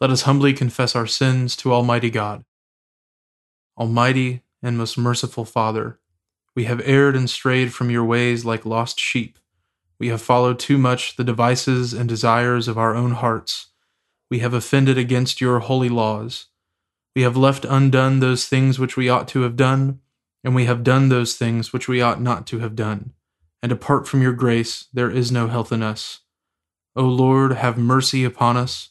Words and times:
Let 0.00 0.10
us 0.10 0.22
humbly 0.22 0.52
confess 0.52 0.96
our 0.96 1.06
sins 1.06 1.54
to 1.56 1.72
Almighty 1.72 2.10
God. 2.10 2.44
Almighty 3.78 4.42
and 4.62 4.78
most 4.78 4.96
merciful 4.96 5.44
Father, 5.44 5.98
we 6.54 6.64
have 6.64 6.80
erred 6.84 7.16
and 7.16 7.28
strayed 7.28 7.72
from 7.74 7.90
your 7.90 8.04
ways 8.04 8.44
like 8.44 8.64
lost 8.64 8.98
sheep. 8.98 9.38
We 9.98 10.08
have 10.08 10.22
followed 10.22 10.58
too 10.58 10.78
much 10.78 11.16
the 11.16 11.24
devices 11.24 11.92
and 11.92 12.08
desires 12.08 12.68
of 12.68 12.78
our 12.78 12.94
own 12.94 13.12
hearts. 13.12 13.68
We 14.30 14.38
have 14.38 14.54
offended 14.54 14.96
against 14.96 15.40
your 15.40 15.60
holy 15.60 15.88
laws. 15.88 16.46
We 17.14 17.22
have 17.22 17.36
left 17.36 17.64
undone 17.64 18.20
those 18.20 18.46
things 18.46 18.78
which 18.78 18.96
we 18.96 19.08
ought 19.08 19.28
to 19.28 19.42
have 19.42 19.56
done, 19.56 20.00
and 20.42 20.54
we 20.54 20.64
have 20.64 20.82
done 20.82 21.08
those 21.08 21.34
things 21.36 21.72
which 21.72 21.88
we 21.88 22.00
ought 22.00 22.20
not 22.20 22.46
to 22.48 22.60
have 22.60 22.76
done 22.76 23.12
and 23.62 23.72
apart 23.72 24.08
from 24.08 24.22
your 24.22 24.32
grace, 24.32 24.86
there 24.92 25.10
is 25.10 25.30
no 25.30 25.48
health 25.48 25.72
in 25.72 25.82
us. 25.82 26.20
O 26.96 27.04
Lord, 27.04 27.52
have 27.52 27.76
mercy 27.76 28.24
upon 28.24 28.56
us. 28.56 28.90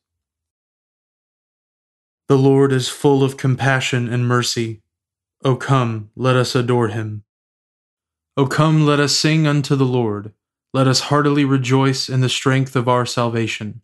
The 2.31 2.37
Lord 2.37 2.71
is 2.71 2.87
full 2.87 3.25
of 3.25 3.35
compassion 3.35 4.07
and 4.07 4.25
mercy. 4.25 4.79
O 5.43 5.57
come, 5.57 6.11
let 6.15 6.37
us 6.37 6.55
adore 6.55 6.87
him. 6.87 7.25
O 8.37 8.45
come, 8.45 8.85
let 8.85 9.01
us 9.01 9.13
sing 9.13 9.45
unto 9.45 9.75
the 9.75 9.83
Lord. 9.83 10.31
Let 10.73 10.87
us 10.87 11.01
heartily 11.11 11.43
rejoice 11.43 12.07
in 12.07 12.21
the 12.21 12.29
strength 12.29 12.77
of 12.77 12.87
our 12.87 13.05
salvation. 13.05 13.81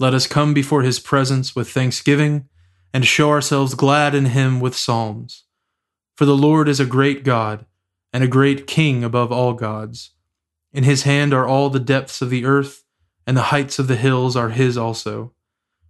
Let 0.00 0.12
us 0.12 0.26
come 0.26 0.52
before 0.52 0.82
his 0.82 0.98
presence 0.98 1.54
with 1.54 1.70
thanksgiving, 1.70 2.48
and 2.92 3.06
show 3.06 3.30
ourselves 3.30 3.76
glad 3.76 4.12
in 4.12 4.24
him 4.26 4.58
with 4.58 4.74
psalms. 4.76 5.44
For 6.16 6.24
the 6.24 6.36
Lord 6.36 6.68
is 6.68 6.80
a 6.80 6.84
great 6.84 7.22
God, 7.22 7.64
and 8.12 8.24
a 8.24 8.26
great 8.26 8.66
King 8.66 9.04
above 9.04 9.30
all 9.30 9.52
gods. 9.52 10.10
In 10.72 10.82
his 10.82 11.04
hand 11.04 11.32
are 11.32 11.46
all 11.46 11.70
the 11.70 11.78
depths 11.78 12.20
of 12.22 12.28
the 12.28 12.44
earth 12.44 12.82
and 13.24 13.36
the 13.36 13.52
heights 13.52 13.78
of 13.78 13.86
the 13.86 13.94
hills 13.94 14.34
are 14.34 14.48
his 14.48 14.76
also. 14.76 15.32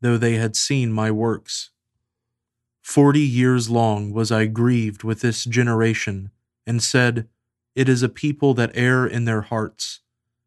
though 0.00 0.16
they 0.16 0.34
had 0.34 0.56
seen 0.56 0.92
my 0.92 1.10
works. 1.10 1.70
Forty 2.82 3.20
years 3.20 3.68
long 3.68 4.12
was 4.12 4.32
I 4.32 4.46
grieved 4.46 5.04
with 5.04 5.20
this 5.20 5.44
generation, 5.44 6.30
and 6.66 6.82
said, 6.82 7.28
It 7.74 7.88
is 7.88 8.02
a 8.02 8.08
people 8.08 8.54
that 8.54 8.70
err 8.74 9.06
in 9.06 9.24
their 9.24 9.42
hearts, 9.42 10.00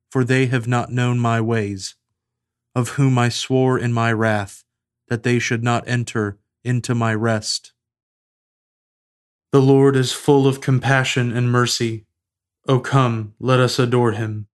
for 0.10 0.24
they 0.24 0.48
have 0.48 0.68
not 0.68 0.92
known 0.92 1.20
my 1.20 1.40
ways, 1.42 1.96
of 2.76 2.90
whom 2.90 3.18
I 3.18 3.30
swore 3.30 3.78
in 3.78 3.94
my 3.94 4.12
wrath 4.12 4.64
that 5.08 5.24
they 5.24 5.40
should 5.40 5.62
not 5.64 5.88
enter 5.88 6.38
into 6.64 6.96
my 6.96 7.14
rest. 7.14 7.74
The 9.52 9.62
Lord 9.62 9.98
is 9.98 10.14
full 10.14 10.48
of 10.48 10.62
compassion 10.62 11.36
and 11.36 11.52
mercy. 11.52 12.06
O 12.68 12.80
come, 12.80 13.34
let 13.38 13.60
us 13.60 13.78
adore 13.78 14.14
him. 14.14 14.48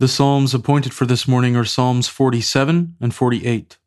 The 0.00 0.08
Psalms 0.08 0.54
appointed 0.54 0.92
for 0.92 1.06
this 1.06 1.28
morning 1.28 1.54
are 1.54 1.64
Psalms 1.64 2.08
47 2.08 2.96
and 3.00 3.14
48. 3.14 3.78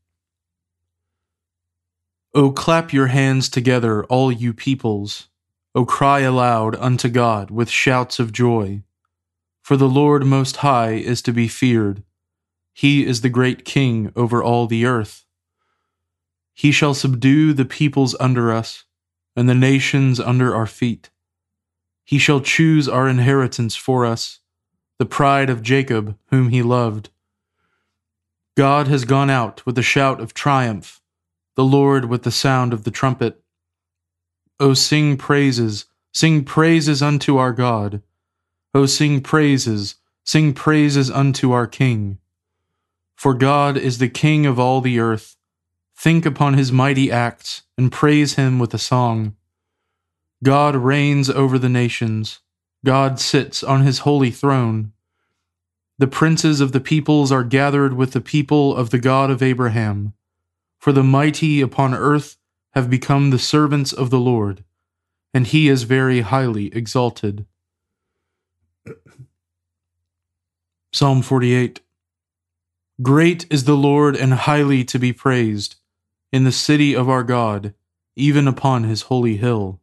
O 2.34 2.50
clap 2.50 2.94
your 2.94 3.07
hands 3.07 3.50
together, 3.50 4.06
all 4.06 4.31
you 4.31 4.53
peoples. 4.53 5.28
O 5.75 5.85
cry 5.85 6.22
aloud 6.22 6.78
unto 6.78 7.09
God 7.09 7.51
with 7.51 7.69
shouts 7.69 8.19
of 8.19 8.31
joy. 8.31 8.84
For 9.62 9.75
the 9.75 9.90
Lord 9.90 10.25
Most 10.25 10.57
High 10.57 10.94
is 10.94 11.22
to 11.23 11.34
be 11.34 11.50
feared. 11.50 12.03
He 12.74 13.06
is 13.06 13.19
the 13.19 13.29
great 13.29 13.66
King 13.66 14.13
over 14.16 14.41
all 14.41 14.66
the 14.66 14.85
earth. 14.85 15.25
He 16.53 16.72
shall 16.72 16.94
subdue 16.94 17.51
the 17.51 17.66
peoples 17.66 18.16
under 18.18 18.53
us, 18.53 18.85
and 19.35 19.50
the 19.50 19.53
nations 19.53 20.22
under 20.22 20.56
our 20.56 20.68
feet. 20.68 21.09
He 22.06 22.18
shall 22.18 22.39
choose 22.39 22.88
our 22.88 23.09
inheritance 23.09 23.75
for 23.75 24.06
us 24.06 24.39
the 24.99 25.05
pride 25.05 25.49
of 25.49 25.61
Jacob, 25.61 26.17
whom 26.31 26.49
he 26.49 26.61
loved. 26.61 27.09
God 28.55 28.87
has 28.87 29.05
gone 29.05 29.29
out 29.29 29.63
with 29.65 29.77
a 29.77 29.83
shout 29.83 30.19
of 30.19 30.33
triumph, 30.33 30.99
the 31.55 31.63
Lord 31.63 32.05
with 32.05 32.23
the 32.23 32.31
sound 32.31 32.73
of 32.73 32.83
the 32.83 32.91
trumpet. 32.91 33.41
O 34.59 34.73
sing 34.73 35.17
praises, 35.17 35.85
sing 36.13 36.43
praises 36.43 37.03
unto 37.03 37.37
our 37.37 37.53
God. 37.53 38.01
O 38.73 38.87
sing 38.87 39.21
praises, 39.21 39.95
sing 40.25 40.53
praises 40.53 41.11
unto 41.11 41.51
our 41.51 41.67
King. 41.67 42.17
For 43.15 43.35
God 43.35 43.77
is 43.77 43.99
the 43.99 44.09
King 44.09 44.45
of 44.45 44.59
all 44.59 44.81
the 44.81 44.99
earth. 44.99 45.38
Think 45.95 46.25
upon 46.25 46.55
his 46.55 46.71
mighty 46.71 47.11
acts, 47.11 47.63
and 47.77 47.91
praise 47.91 48.35
him 48.35 48.57
with 48.57 48.73
a 48.73 48.79
song. 48.79 49.35
God 50.43 50.75
reigns 50.75 51.29
over 51.29 51.57
the 51.57 51.69
nations. 51.69 52.39
God 52.88 53.19
sits 53.19 53.66
on 53.66 53.81
his 53.81 54.00
holy 54.00 54.31
throne. 54.31 54.94
The 55.98 56.07
princes 56.07 56.62
of 56.62 56.72
the 56.72 56.80
peoples 56.80 57.34
are 57.34 57.44
gathered 57.44 57.92
with 57.92 58.13
the 58.13 58.22
people 58.22 58.74
of 58.74 58.92
the 58.92 58.98
God 58.98 59.30
of 59.30 59.44
Abraham. 59.44 60.13
For 60.80 60.94
the 60.94 61.04
mighty 61.04 61.60
upon 61.60 61.94
earth 61.94 62.38
have 62.75 62.89
become 62.89 63.30
the 63.30 63.39
servants 63.39 63.92
of 63.92 64.10
the 64.10 64.22
Lord, 64.22 64.63
and 65.34 65.45
he 65.45 65.68
is 65.68 65.84
very 65.84 66.22
highly 66.22 66.74
exalted. 66.74 67.45
Psalm 70.94 71.22
48 71.22 71.81
Great 73.01 73.45
is 73.51 73.66
the 73.66 73.75
Lord 73.75 74.16
and 74.16 74.34
highly 74.34 74.86
to 74.86 74.98
be 74.98 75.12
praised 75.12 75.75
in 76.31 76.45
the 76.45 76.54
city 76.54 76.95
of 76.95 77.10
our 77.10 77.25
God, 77.25 77.74
even 78.16 78.48
upon 78.48 78.86
his 78.86 79.01
holy 79.12 79.36
hill. 79.36 79.81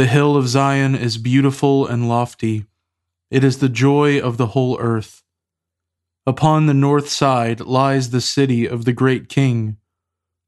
The 0.00 0.06
hill 0.06 0.34
of 0.34 0.48
Zion 0.48 0.94
is 0.94 1.18
beautiful 1.18 1.86
and 1.86 2.08
lofty. 2.08 2.64
It 3.30 3.44
is 3.44 3.58
the 3.58 3.68
joy 3.68 4.18
of 4.18 4.38
the 4.38 4.46
whole 4.56 4.80
earth. 4.80 5.22
Upon 6.26 6.64
the 6.64 6.72
north 6.72 7.10
side 7.10 7.60
lies 7.60 8.08
the 8.08 8.22
city 8.22 8.64
of 8.64 8.86
the 8.86 8.94
great 8.94 9.28
king. 9.28 9.76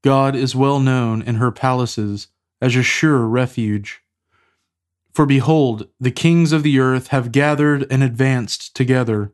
God 0.03 0.35
is 0.35 0.55
well 0.55 0.79
known 0.79 1.21
in 1.21 1.35
her 1.35 1.51
palaces 1.51 2.29
as 2.63 2.75
a 2.75 2.81
sure 2.81 3.27
refuge. 3.27 4.01
For 5.11 5.27
behold, 5.27 5.87
the 5.99 6.09
kings 6.09 6.51
of 6.51 6.63
the 6.63 6.79
earth 6.79 7.09
have 7.09 7.31
gathered 7.31 7.85
and 7.91 8.01
advanced 8.01 8.75
together. 8.75 9.33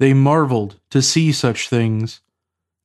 They 0.00 0.12
marveled 0.12 0.80
to 0.90 1.00
see 1.00 1.30
such 1.30 1.68
things. 1.68 2.20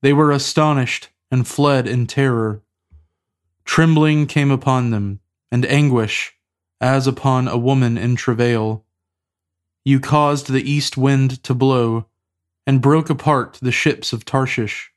They 0.03 0.13
were 0.13 0.29
astonished 0.29 1.09
and 1.31 1.47
fled 1.47 1.87
in 1.87 2.05
terror. 2.05 2.61
Trembling 3.63 4.27
came 4.27 4.51
upon 4.51 4.91
them, 4.91 5.21
and 5.51 5.65
anguish, 5.65 6.33
as 6.85 7.07
upon 7.07 7.47
a 7.47 7.57
woman 7.57 7.97
in 7.97 8.15
travail. 8.15 8.85
You 9.83 9.99
caused 9.99 10.51
the 10.51 10.61
east 10.61 10.95
wind 10.95 11.41
to 11.43 11.55
blow, 11.55 12.05
and 12.67 12.79
broke 12.79 13.09
apart 13.09 13.57
the 13.59 13.71
ships 13.71 14.13
of 14.13 14.23
Tarshish. 14.23 14.91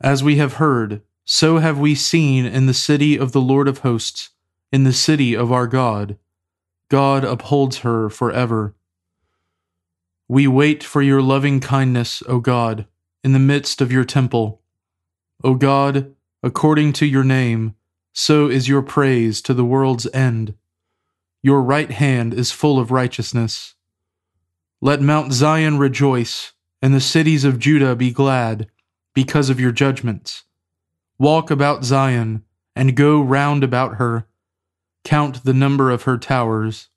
As 0.00 0.22
we 0.22 0.36
have 0.36 0.54
heard, 0.54 1.02
so 1.24 1.58
have 1.58 1.80
we 1.80 1.96
seen 1.96 2.46
in 2.46 2.66
the 2.66 2.72
city 2.72 3.18
of 3.18 3.32
the 3.32 3.40
Lord 3.40 3.66
of 3.66 3.78
hosts, 3.78 4.30
in 4.70 4.84
the 4.84 4.92
city 4.92 5.34
of 5.34 5.50
our 5.50 5.66
God. 5.66 6.18
God 6.88 7.24
upholds 7.24 7.78
her 7.78 8.08
forever. 8.08 8.76
We 10.28 10.46
wait 10.46 10.84
for 10.84 11.02
your 11.02 11.20
loving 11.20 11.58
kindness, 11.58 12.22
O 12.28 12.38
God, 12.38 12.86
in 13.24 13.32
the 13.32 13.40
midst 13.40 13.80
of 13.80 13.90
your 13.90 14.04
temple. 14.04 14.60
O 15.42 15.56
God, 15.56 16.14
according 16.44 16.92
to 16.92 17.06
your 17.06 17.24
name, 17.24 17.74
so 18.14 18.48
is 18.48 18.68
your 18.68 18.80
praise 18.80 19.42
to 19.42 19.52
the 19.52 19.64
world's 19.64 20.06
end. 20.14 20.54
Your 21.42 21.60
right 21.60 21.90
hand 21.90 22.32
is 22.32 22.52
full 22.52 22.78
of 22.78 22.92
righteousness. 22.92 23.74
Let 24.80 25.02
Mount 25.02 25.32
Zion 25.32 25.78
rejoice, 25.78 26.52
and 26.80 26.94
the 26.94 27.00
cities 27.00 27.44
of 27.44 27.58
Judah 27.58 27.96
be 27.96 28.12
glad 28.12 28.68
because 29.14 29.50
of 29.50 29.58
your 29.60 29.72
judgments. 29.72 30.44
Walk 31.18 31.50
about 31.50 31.84
Zion, 31.84 32.44
and 32.76 32.96
go 32.96 33.20
round 33.20 33.64
about 33.64 33.96
her. 33.96 34.26
Count 35.04 35.44
the 35.44 35.52
number 35.52 35.90
of 35.90 36.04
her 36.04 36.16
towers. 36.16 36.88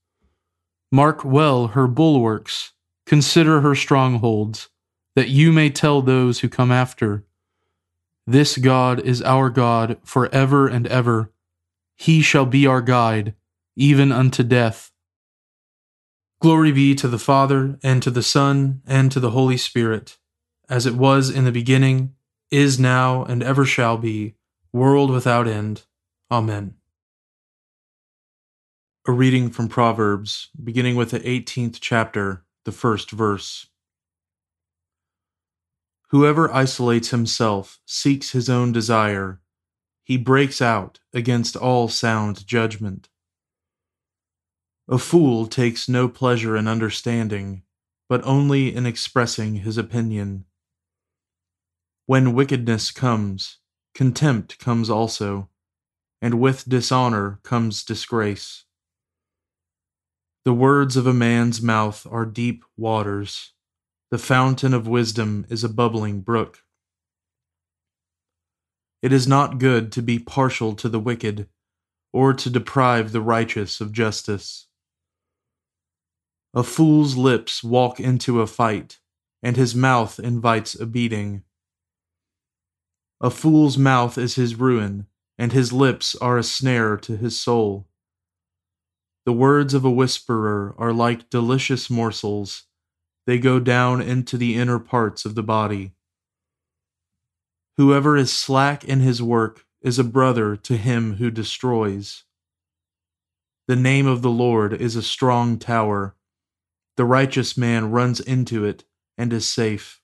Mark 0.91 1.25
well 1.25 1.69
her 1.69 1.87
bulwarks, 1.87 2.73
consider 3.05 3.61
her 3.61 3.75
strongholds, 3.75 4.69
that 5.15 5.29
you 5.29 5.51
may 5.51 5.69
tell 5.69 6.01
those 6.01 6.39
who 6.39 6.49
come 6.49 6.71
after. 6.71 7.25
This 8.27 8.57
God 8.57 8.99
is 8.99 9.23
our 9.23 9.49
God 9.49 9.97
for 10.03 10.27
ever 10.33 10.67
and 10.67 10.85
ever. 10.87 11.31
He 11.95 12.21
shall 12.21 12.45
be 12.45 12.67
our 12.67 12.81
guide, 12.81 13.33
even 13.75 14.11
unto 14.11 14.43
death. 14.43 14.91
Glory 16.39 16.71
be 16.71 16.93
to 16.93 17.07
the 17.07 17.17
Father, 17.17 17.79
and 17.81 18.03
to 18.03 18.11
the 18.11 18.21
Son, 18.21 18.83
and 18.85 19.11
to 19.11 19.19
the 19.19 19.31
Holy 19.31 19.57
Spirit 19.57 20.17
as 20.69 20.85
it 20.85 20.95
was 20.95 21.29
in 21.29 21.45
the 21.45 21.51
beginning, 21.51 22.13
is 22.51 22.79
now, 22.79 23.23
and 23.23 23.43
ever 23.43 23.65
shall 23.65 23.97
be, 23.97 24.35
world 24.73 25.09
without 25.09 25.47
end. 25.47 25.83
Amen. 26.31 26.75
A 29.07 29.11
reading 29.11 29.49
from 29.49 29.69
Proverbs, 29.69 30.49
beginning 30.61 30.95
with 30.95 31.11
the 31.11 31.19
18th 31.19 31.77
chapter, 31.79 32.43
the 32.65 32.71
first 32.71 33.11
verse. 33.11 33.67
Whoever 36.09 36.51
isolates 36.53 37.09
himself 37.09 37.79
seeks 37.85 38.31
his 38.31 38.49
own 38.49 38.71
desire. 38.71 39.41
He 40.05 40.15
breaks 40.15 40.61
out 40.61 40.99
against 41.13 41.57
all 41.57 41.89
sound 41.89 42.47
judgment. 42.47 43.09
A 44.87 44.97
fool 44.97 45.47
takes 45.47 45.89
no 45.89 46.07
pleasure 46.07 46.55
in 46.55 46.65
understanding, 46.65 47.63
but 48.07 48.23
only 48.23 48.73
in 48.73 48.85
expressing 48.85 49.55
his 49.55 49.77
opinion. 49.77 50.45
When 52.05 52.33
wickedness 52.33 52.91
comes, 52.91 53.57
contempt 53.93 54.59
comes 54.59 54.89
also, 54.89 55.49
and 56.21 56.39
with 56.39 56.69
dishonor 56.69 57.41
comes 57.43 57.83
disgrace. 57.83 58.63
The 60.45 60.53
words 60.53 60.95
of 60.95 61.05
a 61.05 61.13
man's 61.13 61.61
mouth 61.61 62.07
are 62.09 62.25
deep 62.25 62.63
waters. 62.77 63.51
The 64.09 64.17
fountain 64.17 64.73
of 64.73 64.87
wisdom 64.87 65.45
is 65.49 65.65
a 65.65 65.69
bubbling 65.69 66.21
brook. 66.21 66.63
It 69.01 69.11
is 69.11 69.27
not 69.27 69.59
good 69.59 69.91
to 69.91 70.01
be 70.01 70.17
partial 70.17 70.75
to 70.75 70.87
the 70.87 70.99
wicked, 70.99 71.49
or 72.13 72.33
to 72.33 72.49
deprive 72.49 73.11
the 73.11 73.21
righteous 73.21 73.81
of 73.81 73.91
justice. 73.91 74.67
A 76.53 76.63
fool's 76.63 77.17
lips 77.17 77.63
walk 77.63 77.99
into 77.99 78.39
a 78.39 78.47
fight, 78.47 78.99
and 79.43 79.57
his 79.57 79.75
mouth 79.75 80.19
invites 80.19 80.73
a 80.73 80.85
beating. 80.85 81.43
A 83.19 83.29
fool's 83.29 83.77
mouth 83.77 84.17
is 84.17 84.35
his 84.35 84.55
ruin, 84.55 85.07
and 85.37 85.51
his 85.51 85.73
lips 85.73 86.15
are 86.15 86.37
a 86.37 86.43
snare 86.43 86.95
to 86.97 87.17
his 87.17 87.39
soul. 87.39 87.89
The 89.25 89.33
words 89.33 89.73
of 89.73 89.83
a 89.83 89.91
whisperer 89.91 90.73
are 90.77 90.93
like 90.93 91.29
delicious 91.29 91.89
morsels, 91.89 92.66
they 93.27 93.37
go 93.37 93.59
down 93.59 94.01
into 94.01 94.37
the 94.37 94.55
inner 94.55 94.79
parts 94.79 95.25
of 95.25 95.35
the 95.35 95.43
body. 95.43 95.91
Whoever 97.75 98.15
is 98.15 98.31
slack 98.31 98.85
in 98.85 99.01
his 99.01 99.21
work 99.21 99.65
is 99.81 99.99
a 99.99 100.03
brother 100.05 100.55
to 100.55 100.77
him 100.77 101.17
who 101.17 101.29
destroys. 101.29 102.23
The 103.67 103.75
name 103.75 104.07
of 104.07 104.21
the 104.21 104.31
Lord 104.31 104.73
is 104.73 104.95
a 104.95 105.03
strong 105.03 105.59
tower. 105.59 106.15
The 106.95 107.03
righteous 107.03 107.57
man 107.57 107.91
runs 107.91 108.21
into 108.21 108.63
it 108.63 108.85
and 109.17 109.33
is 109.33 109.47
safe. 109.47 110.01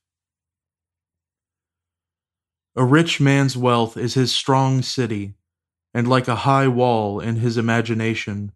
A 2.75 2.83
rich 2.83 3.21
man's 3.21 3.55
wealth 3.55 3.95
is 3.95 4.15
his 4.15 4.35
strong 4.35 4.81
city, 4.81 5.35
and 5.93 6.09
like 6.09 6.27
a 6.27 6.43
high 6.43 6.67
wall 6.67 7.21
in 7.21 7.37
his 7.37 7.55
imagination. 7.55 8.51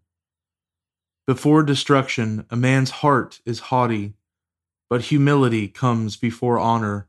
Before 1.26 1.62
destruction, 1.62 2.44
a 2.50 2.56
man's 2.56 2.90
heart 2.90 3.40
is 3.46 3.60
haughty, 3.60 4.17
but 4.88 5.02
humility 5.02 5.68
comes 5.68 6.16
before 6.16 6.58
honor. 6.58 7.08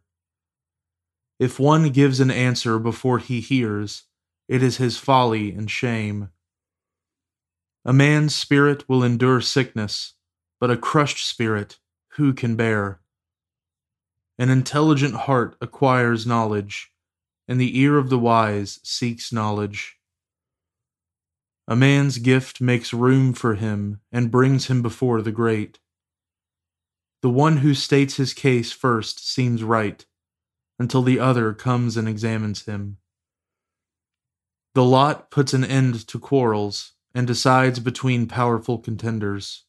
If 1.40 1.60
one 1.60 1.90
gives 1.90 2.20
an 2.20 2.32
answer 2.32 2.80
before 2.80 3.20
he 3.20 3.40
hears, 3.40 4.04
it 4.48 4.62
is 4.62 4.78
his 4.78 4.98
folly 4.98 5.52
and 5.52 5.70
shame. 5.70 6.30
A 7.86 7.94
man's 7.94 8.36
spirit 8.36 8.88
will 8.90 9.04
endure 9.04 9.42
sickness, 9.42 10.14
but 10.60 10.72
a 10.72 10.78
crushed 10.78 11.28
spirit 11.28 11.80
who 12.14 12.34
can 12.34 12.56
bear? 12.56 13.00
An 14.38 14.50
intelligent 14.50 15.16
heart 15.16 15.56
acquires 15.62 16.28
knowledge 16.28 16.92
and 17.50 17.60
the 17.60 17.80
ear 17.80 17.98
of 17.98 18.12
the 18.12 18.20
wise 18.20 18.80
seeks 18.84 19.34
knowledge. 19.34 19.98
A 21.68 21.76
man's 21.76 22.20
gift 22.20 22.62
makes 22.62 22.94
room 22.94 23.34
for 23.34 23.56
him 23.56 24.02
and 24.12 24.30
brings 24.30 24.68
him 24.68 24.84
before 24.84 25.24
the 25.24 25.32
great. 25.32 25.80
The 27.22 27.30
one 27.30 27.58
who 27.58 27.74
states 27.74 28.16
his 28.16 28.34
case 28.34 28.72
first 28.72 29.28
seems 29.28 29.64
right, 29.64 30.06
until 30.78 31.02
the 31.02 31.20
other 31.20 31.54
comes 31.54 31.98
and 31.98 32.08
examines 32.08 32.66
him. 32.66 32.98
The 34.74 34.86
lot 34.86 35.30
puts 35.30 35.54
an 35.54 35.66
end 35.66 36.08
to 36.08 36.20
quarrels 36.20 36.94
and 37.14 37.28
decides 37.28 37.80
between 37.80 38.28
powerful 38.28 38.78
contenders. 38.78 39.66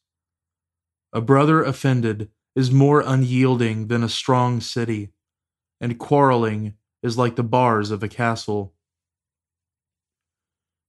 A 1.11 1.19
brother 1.19 1.63
offended 1.63 2.29
is 2.55 2.71
more 2.71 3.03
unyielding 3.05 3.87
than 3.87 4.03
a 4.03 4.09
strong 4.09 4.61
city, 4.61 5.11
and 5.81 5.99
quarreling 5.99 6.75
is 7.03 7.17
like 7.17 7.35
the 7.35 7.43
bars 7.43 7.91
of 7.91 8.03
a 8.03 8.07
castle. 8.07 8.73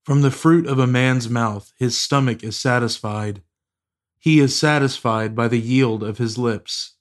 From 0.05 0.23
the 0.23 0.31
fruit 0.31 0.67
of 0.67 0.79
a 0.79 0.87
man's 0.87 1.29
mouth 1.29 1.73
his 1.77 1.99
stomach 1.99 2.45
is 2.45 2.57
satisfied. 2.59 3.43
He 4.23 4.39
is 4.39 4.57
satisfied 4.57 5.35
by 5.35 5.49
the 5.49 5.59
yield 5.59 6.05
of 6.05 6.19
his 6.19 6.39
lips. 6.39 6.95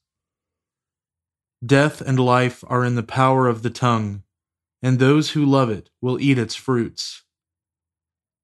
Death 1.64 2.02
and 2.02 2.20
life 2.20 2.64
are 2.66 2.84
in 2.84 2.96
the 2.96 3.04
power 3.04 3.48
of 3.48 3.62
the 3.62 3.70
tongue, 3.70 4.24
and 4.82 4.98
those 4.98 5.30
who 5.30 5.46
love 5.46 5.70
it 5.70 5.92
will 6.02 6.20
eat 6.20 6.40
its 6.40 6.56
fruits. 6.56 7.22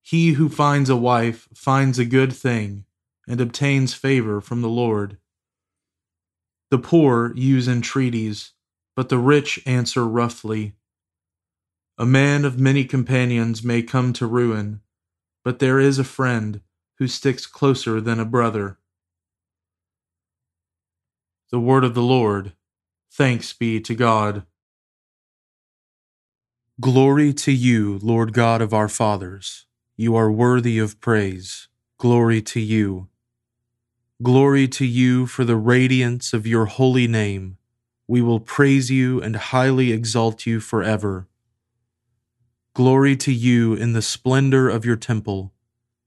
He 0.03 0.33
who 0.33 0.47
finds 0.47 0.91
a 0.91 0.95
wife 0.95 1.49
finds 1.55 1.97
a 1.97 2.05
good 2.05 2.31
thing 2.31 2.85
and 3.27 3.41
obtains 3.41 3.95
favor 3.95 4.41
from 4.41 4.61
the 4.61 4.69
Lord. 4.69 5.17
The 6.69 6.77
poor 6.77 7.33
use 7.35 7.67
entreaties 7.67 8.53
but 8.95 9.09
the 9.09 9.17
rich 9.17 9.59
answer 9.65 10.07
roughly. 10.07 10.73
A 11.97 12.05
man 12.05 12.45
of 12.45 12.59
many 12.59 12.85
companions 12.85 13.63
may 13.63 13.81
come 13.81 14.13
to 14.13 14.27
ruin, 14.27 14.81
but 15.43 15.57
there 15.57 15.79
is 15.79 15.97
a 15.97 16.03
friend 16.03 16.61
who 16.97 17.07
sticks 17.07 17.45
closer 17.45 18.01
than 18.01 18.19
a 18.19 18.25
brother. 18.25 18.77
The 21.51 21.59
word 21.59 21.83
of 21.83 21.93
the 21.93 22.01
Lord. 22.01 22.53
Thanks 23.11 23.53
be 23.53 23.79
to 23.81 23.95
God. 23.95 24.43
Glory 26.79 27.33
to 27.33 27.51
you, 27.51 27.99
Lord 28.03 28.33
God 28.33 28.61
of 28.61 28.73
our 28.73 28.89
fathers. 28.89 29.65
You 29.95 30.15
are 30.15 30.31
worthy 30.31 30.77
of 30.77 30.99
praise. 30.99 31.67
Glory 31.97 32.41
to 32.43 32.59
you. 32.59 33.07
Glory 34.21 34.67
to 34.67 34.85
you 34.85 35.25
for 35.25 35.43
the 35.43 35.55
radiance 35.55 36.33
of 36.33 36.45
your 36.45 36.65
holy 36.65 37.07
name 37.07 37.57
we 38.07 38.21
will 38.21 38.39
praise 38.39 38.89
you 38.89 39.21
and 39.21 39.35
highly 39.35 39.91
exalt 39.91 40.45
you 40.45 40.61
forever. 40.61 41.27
Glory 42.73 43.17
to 43.17 43.33
you 43.33 43.73
in 43.73 43.91
the 43.91 44.01
splendor 44.01 44.69
of 44.69 44.85
your 44.85 44.95
temple. 44.95 45.51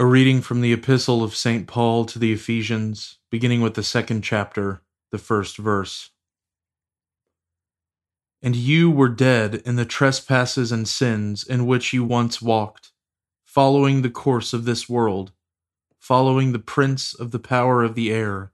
A 0.00 0.06
reading 0.06 0.42
from 0.42 0.60
the 0.60 0.72
Epistle 0.72 1.24
of 1.24 1.34
St. 1.34 1.66
Paul 1.66 2.04
to 2.04 2.20
the 2.20 2.32
Ephesians, 2.32 3.18
beginning 3.32 3.62
with 3.62 3.74
the 3.74 3.82
second 3.82 4.22
chapter, 4.22 4.80
the 5.10 5.18
first 5.18 5.56
verse. 5.56 6.10
And 8.40 8.54
you 8.54 8.92
were 8.92 9.08
dead 9.08 9.56
in 9.66 9.74
the 9.74 9.84
trespasses 9.84 10.70
and 10.70 10.86
sins 10.86 11.42
in 11.42 11.66
which 11.66 11.92
you 11.92 12.04
once 12.04 12.40
walked, 12.40 12.92
following 13.44 14.02
the 14.02 14.10
course 14.10 14.52
of 14.52 14.64
this 14.64 14.88
world, 14.88 15.32
following 15.98 16.52
the 16.52 16.60
prince 16.60 17.12
of 17.12 17.32
the 17.32 17.40
power 17.40 17.82
of 17.82 17.96
the 17.96 18.12
air, 18.12 18.52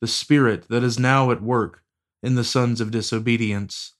the 0.00 0.08
spirit 0.08 0.66
that 0.70 0.82
is 0.82 0.98
now 0.98 1.30
at 1.30 1.40
work 1.40 1.84
in 2.20 2.34
the 2.34 2.42
sons 2.42 2.80
of 2.80 2.90
disobedience 2.90 3.92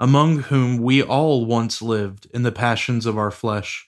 among 0.00 0.38
whom 0.42 0.78
we 0.78 1.02
all 1.02 1.44
once 1.44 1.82
lived 1.82 2.28
in 2.32 2.44
the 2.44 2.52
passions 2.52 3.04
of 3.04 3.18
our 3.18 3.32
flesh, 3.32 3.87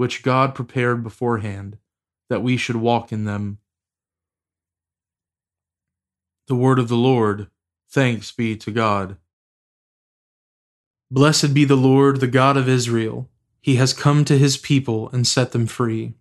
which 0.00 0.22
God 0.22 0.54
prepared 0.54 1.02
beforehand, 1.02 1.76
that 2.30 2.42
we 2.42 2.56
should 2.56 2.76
walk 2.76 3.12
in 3.12 3.26
them. 3.26 3.58
The 6.46 6.54
word 6.54 6.78
of 6.78 6.88
the 6.88 6.96
Lord. 6.96 7.48
Thanks 7.90 8.32
be 8.32 8.56
to 8.56 8.70
God. 8.70 9.18
Blessed 11.10 11.52
be 11.52 11.66
the 11.66 11.76
Lord, 11.76 12.20
the 12.20 12.26
God 12.26 12.56
of 12.56 12.66
Israel. 12.66 13.28
He 13.60 13.74
has 13.74 13.92
come 13.92 14.24
to 14.24 14.38
his 14.38 14.56
people 14.56 15.10
and 15.10 15.26
set 15.26 15.52
them 15.52 15.66
free. 15.66 16.14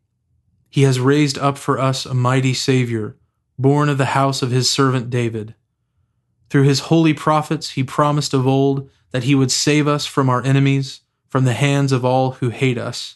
He 0.69 0.81
has 0.81 0.99
raised 0.99 1.37
up 1.37 1.57
for 1.57 1.79
us 1.79 2.05
a 2.05 2.13
mighty 2.13 2.53
Savior, 2.53 3.15
born 3.57 3.87
of 3.87 3.97
the 3.97 4.07
house 4.07 4.41
of 4.41 4.51
his 4.51 4.69
servant 4.69 5.09
David. 5.09 5.55
Through 6.49 6.63
his 6.63 6.81
holy 6.91 7.13
prophets, 7.13 7.69
he 7.69 7.85
promised 7.85 8.33
of 8.33 8.45
old 8.45 8.89
that 9.11 9.23
he 9.23 9.35
would 9.35 9.51
save 9.51 9.87
us 9.87 10.05
from 10.05 10.29
our 10.29 10.43
enemies, 10.43 10.99
from 11.29 11.45
the 11.45 11.53
hands 11.53 11.93
of 11.93 12.03
all 12.03 12.31
who 12.31 12.49
hate 12.49 12.77
us. 12.77 13.15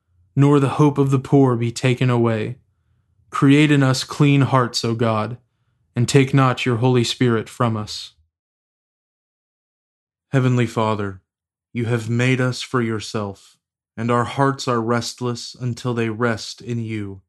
nor 0.41 0.59
the 0.59 0.69
hope 0.69 0.97
of 0.97 1.11
the 1.11 1.19
poor 1.19 1.55
be 1.55 1.71
taken 1.71 2.09
away. 2.09 2.57
Create 3.29 3.69
in 3.71 3.83
us 3.83 4.03
clean 4.03 4.41
hearts, 4.41 4.83
O 4.83 4.95
God, 4.95 5.37
and 5.95 6.09
take 6.09 6.33
not 6.33 6.65
your 6.65 6.77
Holy 6.77 7.03
Spirit 7.03 7.47
from 7.47 7.77
us. 7.77 8.15
Heavenly 10.31 10.65
Father, 10.65 11.21
you 11.73 11.85
have 11.85 12.09
made 12.09 12.41
us 12.41 12.63
for 12.63 12.81
yourself, 12.81 13.59
and 13.95 14.09
our 14.09 14.23
hearts 14.23 14.67
are 14.67 14.81
restless 14.81 15.53
until 15.53 15.93
they 15.93 16.09
rest 16.09 16.59
in 16.59 16.79
you. 16.79 17.21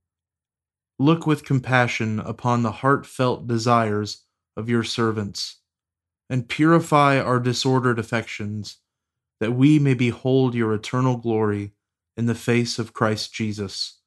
Look 0.98 1.26
with 1.26 1.44
compassion 1.44 2.18
upon 2.18 2.62
the 2.62 2.78
heartfelt 2.80 3.46
desires 3.46 4.24
of 4.56 4.70
your 4.70 4.84
servants, 4.84 5.58
and 6.30 6.48
purify 6.48 7.20
our 7.20 7.40
disordered 7.40 7.98
affections, 7.98 8.78
that 9.38 9.52
we 9.52 9.78
may 9.78 9.92
behold 9.92 10.54
your 10.54 10.72
eternal 10.72 11.18
glory 11.18 11.72
in 12.16 12.26
the 12.26 12.34
face 12.34 12.78
of 12.78 12.92
Christ 12.92 13.32
Jesus, 13.32 13.98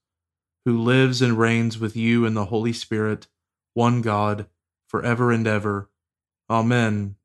who 0.66 0.82
lives 0.82 1.22
and 1.22 1.38
reigns 1.38 1.80
with 1.80 1.96
you 1.96 2.26
in 2.26 2.34
the 2.34 2.46
Holy 2.46 2.74
Spirit, 2.74 3.28
one 3.74 4.02
God, 4.02 4.48
for 4.88 5.04
ever 5.04 5.32
and 5.32 5.48
ever. 5.48 5.90
Amen. 6.50 7.16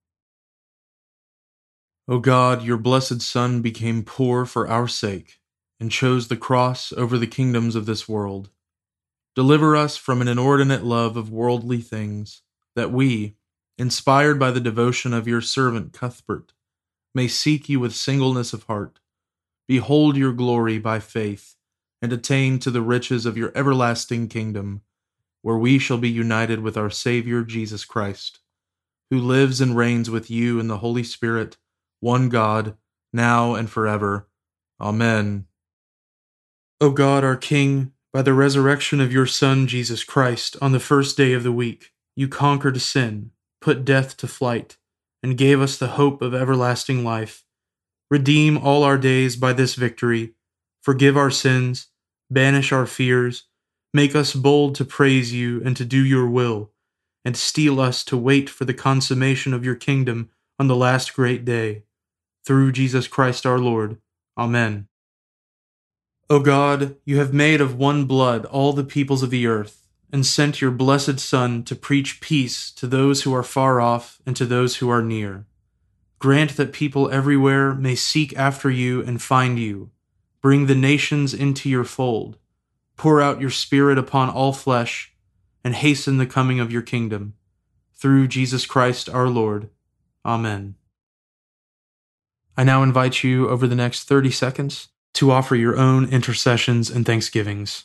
O 2.09 2.19
God, 2.19 2.63
your 2.63 2.77
blessed 2.77 3.23
Son 3.23 3.63
became 3.63 4.03
poor 4.03 4.45
for 4.45 4.67
our 4.67 4.89
sake, 4.89 5.41
and 5.79 5.93
chose 5.93 6.29
the 6.29 6.37
cross 6.37 6.93
over 6.95 7.17
the 7.17 7.27
kingdoms 7.27 7.77
of 7.77 7.87
this 7.87 8.09
world. 8.09 8.51
Deliver 9.37 9.77
us 9.77 9.97
from 9.97 10.21
an 10.21 10.29
inordinate 10.29 10.85
love 10.85 11.17
of 11.17 11.31
worldly 11.31 11.81
things, 11.81 12.43
that 12.75 12.91
we, 12.91 13.37
inspired 13.79 14.39
by 14.39 14.51
the 14.51 14.61
devotion 14.61 15.15
of 15.15 15.29
your 15.29 15.41
servant 15.41 15.93
Cuthbert, 15.93 16.53
may 17.15 17.29
seek 17.29 17.69
you 17.69 17.79
with 17.79 17.95
singleness 17.95 18.53
of 18.53 18.65
heart 18.65 18.99
behold 19.71 20.17
your 20.17 20.33
glory 20.33 20.81
by 20.81 20.99
faith, 20.99 21.55
and 22.03 22.13
attain 22.13 22.59
to 22.59 22.73
the 22.73 22.83
riches 22.83 23.25
of 23.25 23.37
your 23.37 23.53
everlasting 23.55 24.27
kingdom, 24.27 24.81
where 25.43 25.57
we 25.57 25.79
shall 25.79 25.97
be 25.97 26.11
united 26.11 26.59
with 26.59 26.77
our 26.77 26.91
Saviour 26.91 27.45
Jesus 27.45 27.85
Christ, 27.85 28.41
who 29.13 29.19
lives 29.21 29.61
and 29.61 29.77
reigns 29.77 30.11
with 30.11 30.29
you 30.29 30.59
in 30.59 30.67
the 30.67 30.79
Holy 30.79 31.05
Spirit, 31.05 31.57
one 32.01 32.29
God, 32.29 32.77
now 33.13 33.55
and 33.55 33.71
forever. 33.71 34.27
Amen. 34.81 35.47
O 36.81 36.91
God, 36.91 37.23
our 37.23 37.37
King, 37.37 37.93
by 38.13 38.23
the 38.23 38.35
resurrection 38.35 39.01
of 39.01 39.13
your 39.13 39.27
Son, 39.27 39.69
Jesus 39.69 40.03
Christ, 40.03 40.57
on 40.61 40.73
the 40.73 40.81
first 40.81 41.17
day 41.17 41.33
of 41.33 41.45
the 41.45 41.53
week, 41.53 41.93
you 42.17 42.27
conquered 42.27 42.81
sin, 42.81 43.31
put 43.61 43.85
death 43.85 44.17
to 44.17 44.27
flight, 44.27 44.79
and 45.23 45.39
gave 45.39 45.61
us 45.61 45.79
the 45.79 45.95
hope 45.95 46.23
of 46.23 46.35
everlasting 46.35 47.05
life. 47.05 47.45
Redeem 48.11 48.59
all 48.59 48.83
our 48.83 48.99
days 48.99 49.37
by 49.37 49.53
this 49.53 49.77
victory. 49.77 50.35
Forgive 50.83 51.17
our 51.17 51.31
sins, 51.31 51.89
banish 52.31 52.73
our 52.73 52.87
fears, 52.87 53.45
make 53.95 54.17
us 54.17 54.35
bold 54.35 54.75
to 54.77 54.85
praise 54.85 55.33
you 55.33 55.63
and 55.65 55.77
to 55.77 55.85
do 55.85 56.05
your 56.05 56.29
will, 56.29 56.73
and 57.25 57.37
steel 57.37 57.81
us 57.81 58.03
to 58.05 58.17
wait 58.17 58.51
for 58.51 58.65
the 58.65 58.75
consummation 58.75 59.55
of 59.55 59.65
your 59.65 59.75
kingdom 59.75 60.31
on 60.59 60.67
the 60.67 60.77
last 60.77 61.15
great 61.15 61.45
day. 61.45 61.85
Through 62.45 62.73
Jesus 62.73 63.07
Christ 63.07 63.47
our 63.47 63.59
Lord. 63.59 63.99
Amen. 64.37 64.89
O 66.29 66.41
God, 66.41 66.97
you 67.05 67.19
have 67.19 67.35
made 67.35 67.61
of 67.61 67.77
one 67.77 68.07
blood 68.07 68.45
all 68.47 68.73
the 68.73 68.85
peoples 68.85 69.23
of 69.23 69.31
the 69.31 69.47
earth, 69.47 69.89
and 70.13 70.27
sent 70.27 70.61
your 70.61 70.71
blessed 70.71 71.21
Son 71.21 71.63
to 71.65 71.77
preach 71.77 72.21
peace 72.21 72.73
to 72.73 72.87
those 72.87 73.23
who 73.23 73.35
are 73.35 73.43
far 73.43 73.81
off 73.81 74.21
and 74.27 74.35
to 74.37 74.47
those 74.47 74.77
who 74.77 74.89
are 74.89 75.03
near. 75.03 75.47
Grant 76.21 76.59
that 76.59 76.73
people 76.73 77.11
everywhere 77.11 77.75
may 77.75 77.95
seek 77.95 78.37
after 78.37 78.71
you 78.71 79.03
and 79.03 79.21
find 79.21 79.59
you. 79.59 79.91
Bring 80.43 80.67
the 80.67 80.75
nations 80.75 81.35
into 81.35 81.69
your 81.69 81.85
fold. 81.85 82.37
Pour 82.97 83.23
out 83.23 83.41
your 83.41 83.51
Spirit 83.51 83.97
upon 83.97 84.29
all 84.29 84.53
flesh, 84.53 85.15
and 85.65 85.75
hasten 85.75 86.19
the 86.19 86.27
coming 86.27 86.61
of 86.61 86.71
your 86.71 86.83
kingdom. 86.83 87.35
Through 87.95 88.29
Jesus 88.29 88.67
Christ 88.67 89.09
our 89.09 89.29
Lord. 89.29 89.71
Amen. 90.25 90.75
I 92.57 92.65
now 92.65 92.83
invite 92.83 93.25
you 93.25 93.49
over 93.49 93.67
the 93.67 93.75
next 93.75 94.05
30 94.05 94.31
seconds 94.31 94.89
to 95.15 95.31
offer 95.31 95.57
your 95.57 95.79
own 95.79 96.07
intercessions 96.07 96.91
and 96.91 97.07
thanksgivings. 97.07 97.85